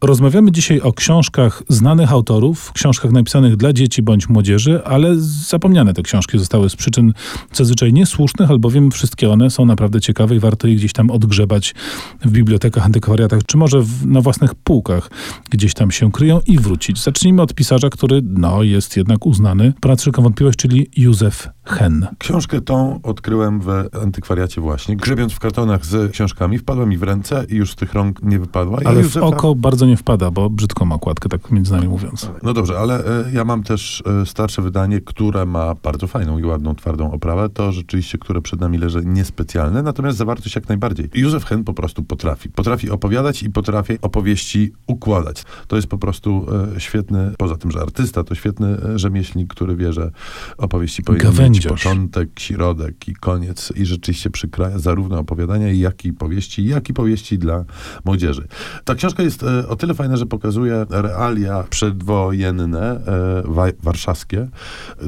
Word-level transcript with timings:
Rozmawiamy 0.00 0.52
dzisiaj 0.52 0.80
o 0.80 0.92
książkach 0.92 1.62
znanych 1.68 2.12
autorów, 2.12 2.72
książkach 2.72 3.12
napisanych 3.12 3.56
dla 3.56 3.72
dzieci 3.72 4.02
bądź 4.02 4.28
młodzieży, 4.28 4.84
ale 4.84 5.14
zapomniane 5.20 5.94
te 5.94 6.02
książki 6.02 6.38
zostały 6.38 6.70
z 6.70 6.76
przyczyn 6.76 7.12
zazwyczaj 7.52 7.92
niesłusznych, 7.92 8.50
albowiem 8.50 8.90
wszystkie 8.90 9.30
one 9.30 9.50
są 9.50 9.64
naprawdę 9.64 10.00
ciekawe 10.00 10.36
i 10.36 10.38
warto 10.38 10.68
je 10.68 10.74
gdzieś 10.74 10.92
tam 10.92 11.10
odgrzebać 11.10 11.74
w 12.24 12.30
bibliotekach, 12.30 12.86
antykwariatach, 12.86 13.40
czy 13.46 13.56
może 13.56 13.80
w, 13.80 14.06
na 14.06 14.20
własnych 14.20 14.54
półkach 14.54 15.10
gdzieś 15.50 15.74
tam 15.74 15.90
się 15.90 16.12
kryją 16.12 16.40
i 16.46 16.58
wrócić. 16.58 17.02
Zacznijmy 17.02 17.42
od 17.42 17.54
pisarza, 17.54 17.90
który 17.90 18.20
no, 18.24 18.62
jest 18.62 18.96
jednak 18.96 19.26
uznany 19.26 19.72
ponad 19.80 20.04
wątpliwość, 20.18 20.58
czyli 20.58 20.90
Józef 20.96 21.48
Hen. 21.68 22.06
Książkę 22.18 22.60
tą 22.60 23.00
odkryłem 23.02 23.60
w 23.60 23.68
antykwariacie 24.02 24.60
właśnie. 24.60 24.96
Grzebiąc 24.96 25.32
w 25.32 25.38
kartonach 25.38 25.86
z 25.86 26.12
książkami, 26.12 26.58
wpadła 26.58 26.86
mi 26.86 26.98
w 26.98 27.02
ręce 27.02 27.44
i 27.48 27.54
już 27.54 27.72
z 27.72 27.76
tych 27.76 27.94
rąk 27.94 28.22
nie 28.22 28.38
wypadła. 28.38 28.78
Ale 28.84 29.00
Józefa... 29.00 29.26
w 29.26 29.28
oko 29.28 29.54
bardzo 29.54 29.86
nie 29.86 29.96
wpada, 29.96 30.30
bo 30.30 30.50
brzydko 30.50 30.84
ma 30.84 30.94
okładkę, 30.94 31.28
tak 31.28 31.50
między 31.50 31.72
nami 31.72 31.88
mówiąc. 31.88 32.30
No 32.42 32.52
dobrze, 32.52 32.78
ale 32.78 32.98
e, 32.98 33.32
ja 33.32 33.44
mam 33.44 33.62
też 33.62 34.02
e, 34.22 34.26
starsze 34.26 34.62
wydanie, 34.62 35.00
które 35.00 35.46
ma 35.46 35.74
bardzo 35.74 36.06
fajną 36.06 36.38
i 36.38 36.44
ładną, 36.44 36.74
twardą 36.74 37.12
oprawę. 37.12 37.48
To 37.48 37.72
rzeczywiście, 37.72 38.18
które 38.18 38.42
przed 38.42 38.60
nami 38.60 38.78
leży, 38.78 39.02
niespecjalne, 39.04 39.82
natomiast 39.82 40.18
zawartość 40.18 40.54
jak 40.54 40.68
najbardziej. 40.68 41.10
Józef 41.14 41.44
Hen 41.44 41.64
po 41.64 41.74
prostu 41.74 42.02
potrafi. 42.02 42.48
Potrafi 42.48 42.90
opowiadać 42.90 43.42
i 43.42 43.50
potrafi 43.50 43.98
opowieści 44.02 44.72
układać. 44.86 45.44
To 45.66 45.76
jest 45.76 45.88
po 45.88 45.98
prostu 45.98 46.46
e, 46.76 46.80
świetny, 46.80 47.32
poza 47.38 47.56
tym, 47.56 47.70
że 47.70 47.80
artysta, 47.80 48.24
to 48.24 48.34
świetny 48.34 48.98
rzemieślnik, 48.98 49.54
który 49.54 49.76
wie, 49.76 49.92
że 49.92 50.10
opowieści 50.58 51.02
powinny 51.02 51.24
mieć 51.58 51.66
początek, 51.66 52.40
środek 52.40 53.08
i 53.08 53.14
koniec 53.14 53.72
i 53.76 53.86
rzeczywiście 53.86 54.30
przykraja 54.30 54.78
zarówno 54.78 55.18
opowiadania, 55.18 55.72
jak 55.72 56.04
i 56.04 56.12
powieści, 56.12 56.64
jak 56.64 56.88
i 56.88 56.94
powieści 56.94 57.38
dla 57.38 57.64
młodzieży. 58.04 58.48
Ta 58.84 58.94
książka 58.94 59.22
jest 59.22 59.42
o 59.68 59.76
tyle 59.76 59.94
fajna, 59.94 60.16
że 60.16 60.26
pokazuje 60.26 60.86
realia 60.90 61.64
przedwojenne, 61.70 63.00
e, 63.56 63.72
warszawskie. 63.82 64.48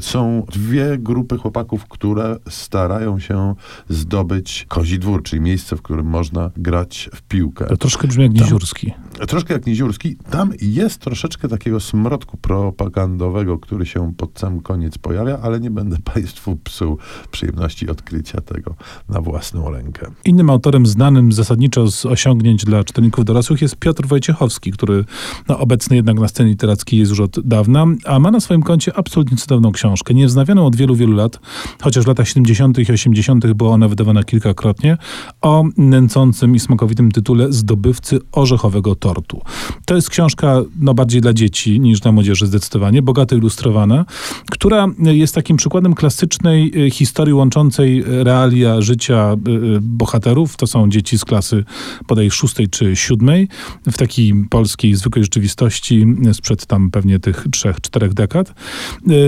Są 0.00 0.46
dwie 0.52 0.98
grupy 0.98 1.36
chłopaków, 1.36 1.88
które 1.88 2.36
starają 2.48 3.18
się 3.18 3.54
zdobyć 3.88 4.66
Kozi 4.68 4.98
Dwór, 4.98 5.22
czyli 5.22 5.42
miejsce, 5.42 5.76
w 5.76 5.82
którym 5.82 6.06
można 6.06 6.50
grać 6.56 7.10
w 7.14 7.22
piłkę. 7.22 7.66
To 7.66 7.76
troszkę 7.76 8.08
brzmi 8.08 8.24
jak 8.24 8.32
Niziurski. 8.32 8.86
Tam, 8.86 9.09
troszkę 9.26 9.54
jak 9.54 9.66
Niziurski. 9.66 10.16
Tam 10.30 10.52
jest 10.60 11.00
troszeczkę 11.00 11.48
takiego 11.48 11.80
smrodku 11.80 12.36
propagandowego, 12.36 13.58
który 13.58 13.86
się 13.86 14.12
pod 14.16 14.38
sam 14.38 14.60
koniec 14.60 14.98
pojawia, 14.98 15.38
ale 15.42 15.60
nie 15.60 15.70
będę 15.70 15.96
Państwu 16.14 16.56
psuł 16.56 16.98
przyjemności 17.30 17.88
odkrycia 17.88 18.40
tego 18.40 18.74
na 19.08 19.20
własną 19.20 19.70
rękę. 19.70 20.06
Innym 20.24 20.50
autorem 20.50 20.86
znanym 20.86 21.32
zasadniczo 21.32 21.90
z 21.90 22.06
osiągnięć 22.06 22.64
dla 22.64 22.84
czytelników 22.84 23.24
dorosłych 23.24 23.62
jest 23.62 23.76
Piotr 23.76 24.06
Wojciechowski, 24.06 24.72
który 24.72 25.04
no, 25.48 25.58
obecny 25.58 25.96
jednak 25.96 26.18
na 26.18 26.28
scenie 26.28 26.50
literackiej 26.50 26.98
jest 26.98 27.10
już 27.10 27.20
od 27.20 27.40
dawna, 27.40 27.86
a 28.04 28.18
ma 28.18 28.30
na 28.30 28.40
swoim 28.40 28.62
koncie 28.62 28.96
absolutnie 28.96 29.36
cudowną 29.36 29.72
książkę, 29.72 30.14
niewznawianą 30.14 30.66
od 30.66 30.76
wielu, 30.76 30.96
wielu 30.96 31.12
lat, 31.12 31.40
chociaż 31.82 32.04
w 32.04 32.08
latach 32.08 32.28
70. 32.28 32.78
i 32.78 32.92
80. 32.92 33.52
była 33.52 33.70
ona 33.70 33.88
wydawana 33.88 34.24
kilkakrotnie, 34.24 34.96
o 35.40 35.64
nęcącym 35.76 36.54
i 36.54 36.60
smakowitym 36.60 37.12
tytule 37.12 37.52
Zdobywcy 37.52 38.18
orzechowego 38.32 38.94
tortu. 39.14 39.42
To 39.84 39.94
jest 39.94 40.10
książka 40.10 40.62
no, 40.80 40.94
bardziej 40.94 41.20
dla 41.20 41.32
dzieci 41.32 41.80
niż 41.80 42.00
dla 42.00 42.12
młodzieży 42.12 42.46
zdecydowanie, 42.46 43.02
bogato 43.02 43.36
ilustrowana, 43.36 44.04
która 44.50 44.86
jest 44.98 45.34
takim 45.34 45.56
przykładem 45.56 45.94
klasycznej 45.94 46.86
y, 46.86 46.90
historii 46.90 47.34
łączącej 47.34 48.04
realia 48.06 48.80
życia 48.80 49.32
y, 49.32 49.78
bohaterów. 49.80 50.56
To 50.56 50.66
są 50.66 50.90
dzieci 50.90 51.18
z 51.18 51.24
klasy 51.24 51.64
podaj 52.06 52.30
szóstej 52.30 52.68
czy 52.68 52.96
siódmej, 52.96 53.48
w 53.86 53.98
takiej 53.98 54.34
polskiej 54.50 54.94
zwykłej 54.94 55.24
rzeczywistości 55.24 56.06
sprzed 56.32 56.66
tam 56.66 56.90
pewnie 56.90 57.18
tych 57.18 57.46
trzech, 57.50 57.80
czterech 57.80 58.14
dekad, 58.14 58.54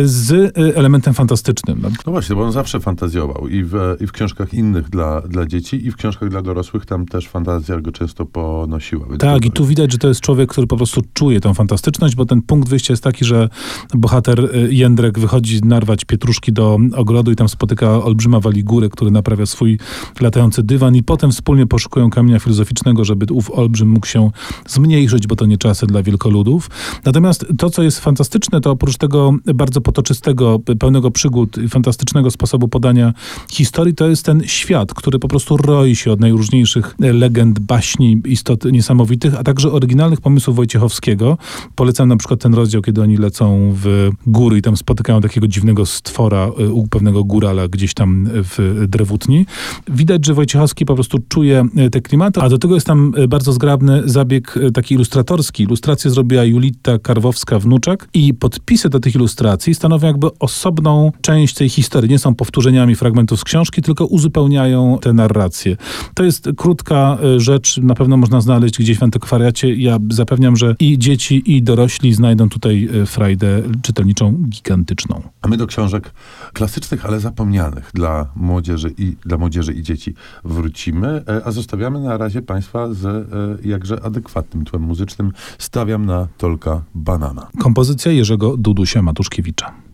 z 0.04 0.58
elementem 0.76 1.14
fantastycznym. 1.14 1.80
No, 1.82 1.88
no 2.06 2.12
właśnie, 2.12 2.36
bo 2.36 2.42
on 2.42 2.52
zawsze 2.52 2.80
fantazjował 2.80 3.48
i 3.48 3.64
w, 3.64 3.74
i 4.00 4.06
w 4.06 4.12
książkach 4.12 4.54
innych 4.54 4.90
dla, 4.90 5.20
dla 5.20 5.46
dzieci, 5.46 5.86
i 5.86 5.90
w 5.90 5.96
książkach 5.96 6.28
dla 6.28 6.42
dorosłych 6.42 6.86
tam 6.86 7.06
też 7.06 7.28
fantazja 7.28 7.80
go 7.80 7.92
często 7.92 8.26
ponosiła. 8.26 9.06
Tak, 9.18 9.44
i 9.44 9.50
tu 9.50 9.64
widać, 9.72 9.92
że 9.92 9.98
to 9.98 10.08
jest 10.08 10.20
człowiek, 10.20 10.50
który 10.50 10.66
po 10.66 10.76
prostu 10.76 11.02
czuje 11.12 11.40
tą 11.40 11.54
fantastyczność, 11.54 12.16
bo 12.16 12.26
ten 12.26 12.42
punkt 12.42 12.68
wyjścia 12.68 12.92
jest 12.92 13.02
taki, 13.02 13.24
że 13.24 13.48
bohater 13.94 14.48
Jędrek 14.70 15.18
wychodzi 15.18 15.60
narwać 15.64 16.04
pietruszki 16.04 16.52
do 16.52 16.78
ogrodu 16.94 17.32
i 17.32 17.36
tam 17.36 17.48
spotyka 17.48 18.04
olbrzyma 18.04 18.40
waligurę, 18.40 18.88
który 18.88 19.10
naprawia 19.10 19.46
swój 19.46 19.78
latający 20.20 20.62
dywan 20.62 20.96
i 20.96 21.02
potem 21.02 21.30
wspólnie 21.30 21.66
poszukują 21.66 22.10
kamienia 22.10 22.38
filozoficznego, 22.38 23.04
żeby 23.04 23.26
ów 23.32 23.50
olbrzym 23.50 23.88
mógł 23.88 24.06
się 24.06 24.30
zmniejszyć, 24.66 25.26
bo 25.26 25.36
to 25.36 25.46
nie 25.46 25.58
czasy 25.58 25.86
dla 25.86 26.02
wielkoludów. 26.02 26.70
Natomiast 27.04 27.46
to, 27.58 27.70
co 27.70 27.82
jest 27.82 28.00
fantastyczne, 28.00 28.60
to 28.60 28.70
oprócz 28.70 28.96
tego 28.96 29.34
bardzo 29.54 29.80
potoczystego, 29.80 30.58
pełnego 30.78 31.10
przygód 31.10 31.56
fantastycznego 31.68 32.30
sposobu 32.30 32.68
podania 32.68 33.12
historii, 33.50 33.94
to 33.94 34.08
jest 34.08 34.24
ten 34.24 34.42
świat, 34.46 34.94
który 34.94 35.18
po 35.18 35.28
prostu 35.28 35.56
roi 35.56 35.96
się 35.96 36.12
od 36.12 36.20
najróżniejszych 36.20 36.94
legend, 36.98 37.60
baśni, 37.60 38.22
istot 38.24 38.64
niesamowitych, 38.64 39.34
a 39.38 39.42
także 39.42 39.61
oryginalnych 39.70 40.20
pomysłów 40.20 40.56
Wojciechowskiego. 40.56 41.38
Polecam 41.74 42.08
na 42.08 42.16
przykład 42.16 42.40
ten 42.40 42.54
rozdział, 42.54 42.82
kiedy 42.82 43.02
oni 43.02 43.16
lecą 43.16 43.72
w 43.82 44.10
góry 44.26 44.58
i 44.58 44.62
tam 44.62 44.76
spotykają 44.76 45.20
takiego 45.20 45.48
dziwnego 45.48 45.86
stwora 45.86 46.48
e, 46.58 46.68
u 46.68 46.86
pewnego 46.86 47.24
górala 47.24 47.68
gdzieś 47.68 47.94
tam 47.94 48.28
w 48.32 48.84
drewutni. 48.88 49.46
Widać, 49.88 50.26
że 50.26 50.34
Wojciechowski 50.34 50.86
po 50.86 50.94
prostu 50.94 51.18
czuje 51.28 51.64
e, 51.76 51.90
te 51.90 52.00
klimaty, 52.00 52.40
a 52.40 52.48
do 52.48 52.58
tego 52.58 52.74
jest 52.74 52.86
tam 52.86 53.12
e, 53.16 53.28
bardzo 53.28 53.52
zgrabny 53.52 54.02
zabieg 54.04 54.58
taki 54.74 54.94
ilustratorski. 54.94 55.62
Ilustrację 55.62 56.10
zrobiła 56.10 56.44
Julita 56.44 56.96
Karwowska-Wnuczek 56.96 57.96
i 58.14 58.34
podpisy 58.34 58.88
do 58.88 59.00
tych 59.00 59.14
ilustracji 59.14 59.74
stanowią 59.74 60.06
jakby 60.06 60.38
osobną 60.38 61.12
część 61.20 61.54
tej 61.54 61.68
historii. 61.68 62.10
Nie 62.10 62.18
są 62.18 62.34
powtórzeniami 62.34 62.94
fragmentów 62.94 63.40
z 63.40 63.44
książki, 63.44 63.82
tylko 63.82 64.06
uzupełniają 64.06 64.98
tę 65.00 65.12
narrację. 65.12 65.76
To 66.14 66.24
jest 66.24 66.48
krótka 66.56 67.18
rzecz, 67.36 67.78
na 67.78 67.94
pewno 67.94 68.16
można 68.16 68.40
znaleźć 68.40 68.78
gdzieś 68.78 68.98
w 68.98 69.02
antykwariacie. 69.02 69.51
Ja 69.76 69.98
zapewniam, 70.10 70.56
że 70.56 70.74
i 70.78 70.98
dzieci, 70.98 71.42
i 71.56 71.62
dorośli 71.62 72.14
znajdą 72.14 72.48
tutaj 72.48 72.88
frajdę 73.06 73.62
czytelniczą 73.82 74.32
gigantyczną. 74.48 75.22
A 75.42 75.48
my 75.48 75.56
do 75.56 75.66
książek 75.66 76.12
klasycznych, 76.52 77.06
ale 77.06 77.20
zapomnianych 77.20 77.90
dla 77.94 78.28
młodzieży 78.36 78.94
i, 78.98 79.16
dla 79.26 79.38
mładzieży 79.38 79.72
i 79.72 79.82
dzieci 79.82 80.14
wrócimy, 80.44 81.22
e, 81.28 81.44
a 81.44 81.50
zostawiamy 81.50 82.00
na 82.00 82.16
razie 82.16 82.42
Państwa 82.42 82.94
z 82.94 83.04
e, 83.04 83.68
jakże 83.68 84.02
adekwatnym 84.02 84.64
tłem 84.64 84.82
muzycznym. 84.82 85.32
Stawiam 85.58 86.06
na 86.06 86.28
Tolka 86.38 86.82
Banana. 86.94 87.48
Kompozycja 87.58 88.12
Jerzego 88.12 88.56
Dudusia 88.56 89.02
Matuszkiewicza. 89.02 89.91